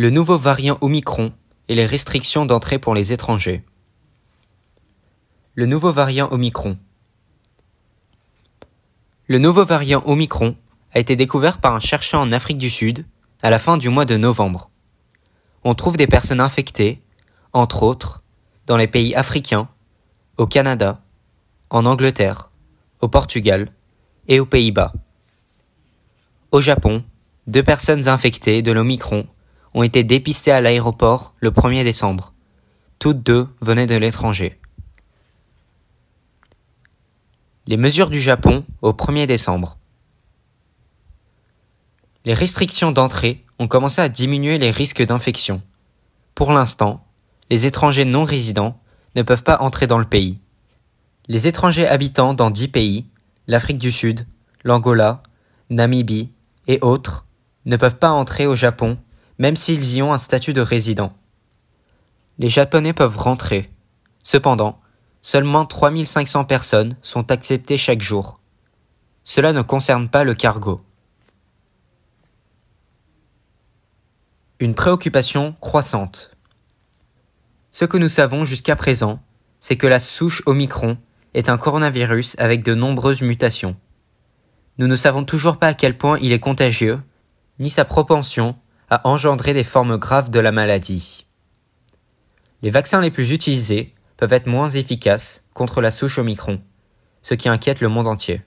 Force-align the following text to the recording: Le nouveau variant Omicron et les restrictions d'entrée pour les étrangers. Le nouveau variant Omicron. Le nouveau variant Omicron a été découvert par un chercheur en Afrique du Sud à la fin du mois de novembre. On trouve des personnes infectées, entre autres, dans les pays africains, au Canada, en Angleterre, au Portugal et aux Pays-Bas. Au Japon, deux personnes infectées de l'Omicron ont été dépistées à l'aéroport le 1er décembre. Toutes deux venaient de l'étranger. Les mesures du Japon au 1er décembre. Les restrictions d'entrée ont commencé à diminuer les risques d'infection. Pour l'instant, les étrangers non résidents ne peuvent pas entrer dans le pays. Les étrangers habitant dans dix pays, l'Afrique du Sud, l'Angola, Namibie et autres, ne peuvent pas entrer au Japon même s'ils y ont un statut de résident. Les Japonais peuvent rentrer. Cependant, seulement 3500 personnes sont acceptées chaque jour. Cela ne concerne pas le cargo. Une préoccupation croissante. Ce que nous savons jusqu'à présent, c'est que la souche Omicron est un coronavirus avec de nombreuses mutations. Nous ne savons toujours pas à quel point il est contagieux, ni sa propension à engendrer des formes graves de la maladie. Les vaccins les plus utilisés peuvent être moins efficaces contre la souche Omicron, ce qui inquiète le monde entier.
Le 0.00 0.10
nouveau 0.10 0.38
variant 0.38 0.78
Omicron 0.80 1.32
et 1.66 1.74
les 1.74 1.84
restrictions 1.84 2.46
d'entrée 2.46 2.78
pour 2.78 2.94
les 2.94 3.12
étrangers. 3.12 3.64
Le 5.56 5.66
nouveau 5.66 5.92
variant 5.92 6.28
Omicron. 6.30 6.78
Le 9.26 9.38
nouveau 9.38 9.64
variant 9.64 10.04
Omicron 10.06 10.54
a 10.94 11.00
été 11.00 11.16
découvert 11.16 11.58
par 11.58 11.74
un 11.74 11.80
chercheur 11.80 12.20
en 12.20 12.30
Afrique 12.30 12.58
du 12.58 12.70
Sud 12.70 13.06
à 13.42 13.50
la 13.50 13.58
fin 13.58 13.76
du 13.76 13.88
mois 13.88 14.04
de 14.04 14.16
novembre. 14.16 14.70
On 15.64 15.74
trouve 15.74 15.96
des 15.96 16.06
personnes 16.06 16.40
infectées, 16.40 17.02
entre 17.52 17.82
autres, 17.82 18.22
dans 18.68 18.76
les 18.76 18.86
pays 18.86 19.16
africains, 19.16 19.68
au 20.36 20.46
Canada, 20.46 21.02
en 21.70 21.86
Angleterre, 21.86 22.52
au 23.00 23.08
Portugal 23.08 23.68
et 24.28 24.38
aux 24.38 24.46
Pays-Bas. 24.46 24.92
Au 26.52 26.60
Japon, 26.60 27.02
deux 27.48 27.64
personnes 27.64 28.06
infectées 28.06 28.62
de 28.62 28.70
l'Omicron 28.70 29.26
ont 29.74 29.82
été 29.82 30.04
dépistées 30.04 30.52
à 30.52 30.60
l'aéroport 30.60 31.34
le 31.40 31.50
1er 31.50 31.84
décembre. 31.84 32.32
Toutes 32.98 33.22
deux 33.22 33.48
venaient 33.60 33.86
de 33.86 33.96
l'étranger. 33.96 34.58
Les 37.66 37.76
mesures 37.76 38.10
du 38.10 38.20
Japon 38.20 38.64
au 38.82 38.92
1er 38.92 39.26
décembre. 39.26 39.78
Les 42.24 42.34
restrictions 42.34 42.92
d'entrée 42.92 43.44
ont 43.58 43.68
commencé 43.68 44.00
à 44.00 44.08
diminuer 44.08 44.58
les 44.58 44.70
risques 44.70 45.04
d'infection. 45.04 45.62
Pour 46.34 46.52
l'instant, 46.52 47.04
les 47.50 47.66
étrangers 47.66 48.04
non 48.04 48.24
résidents 48.24 48.80
ne 49.16 49.22
peuvent 49.22 49.42
pas 49.42 49.60
entrer 49.60 49.86
dans 49.86 49.98
le 49.98 50.04
pays. 50.04 50.38
Les 51.28 51.46
étrangers 51.46 51.86
habitant 51.86 52.34
dans 52.34 52.50
dix 52.50 52.68
pays, 52.68 53.06
l'Afrique 53.46 53.78
du 53.78 53.90
Sud, 53.92 54.26
l'Angola, 54.64 55.22
Namibie 55.70 56.30
et 56.66 56.78
autres, 56.80 57.26
ne 57.66 57.76
peuvent 57.76 57.98
pas 57.98 58.10
entrer 58.10 58.46
au 58.46 58.56
Japon 58.56 58.98
même 59.38 59.56
s'ils 59.56 59.96
y 59.96 60.02
ont 60.02 60.12
un 60.12 60.18
statut 60.18 60.52
de 60.52 60.60
résident. 60.60 61.12
Les 62.38 62.48
Japonais 62.48 62.92
peuvent 62.92 63.16
rentrer. 63.16 63.70
Cependant, 64.22 64.80
seulement 65.22 65.64
3500 65.64 66.44
personnes 66.44 66.96
sont 67.02 67.30
acceptées 67.30 67.78
chaque 67.78 68.02
jour. 68.02 68.40
Cela 69.24 69.52
ne 69.52 69.62
concerne 69.62 70.08
pas 70.08 70.24
le 70.24 70.34
cargo. 70.34 70.80
Une 74.60 74.74
préoccupation 74.74 75.54
croissante. 75.60 76.32
Ce 77.70 77.84
que 77.84 77.96
nous 77.96 78.08
savons 78.08 78.44
jusqu'à 78.44 78.74
présent, 78.74 79.20
c'est 79.60 79.76
que 79.76 79.86
la 79.86 80.00
souche 80.00 80.42
Omicron 80.46 80.98
est 81.34 81.48
un 81.48 81.58
coronavirus 81.58 82.34
avec 82.38 82.64
de 82.64 82.74
nombreuses 82.74 83.22
mutations. 83.22 83.76
Nous 84.78 84.86
ne 84.86 84.96
savons 84.96 85.24
toujours 85.24 85.58
pas 85.58 85.68
à 85.68 85.74
quel 85.74 85.96
point 85.96 86.18
il 86.20 86.32
est 86.32 86.40
contagieux, 86.40 87.00
ni 87.58 87.70
sa 87.70 87.84
propension 87.84 88.56
à 88.90 89.06
engendrer 89.06 89.54
des 89.54 89.64
formes 89.64 89.96
graves 89.96 90.30
de 90.30 90.40
la 90.40 90.52
maladie. 90.52 91.26
Les 92.62 92.70
vaccins 92.70 93.00
les 93.00 93.10
plus 93.10 93.30
utilisés 93.30 93.94
peuvent 94.16 94.32
être 94.32 94.46
moins 94.46 94.68
efficaces 94.68 95.44
contre 95.54 95.80
la 95.80 95.90
souche 95.90 96.18
Omicron, 96.18 96.60
ce 97.22 97.34
qui 97.34 97.48
inquiète 97.48 97.80
le 97.80 97.88
monde 97.88 98.08
entier. 98.08 98.42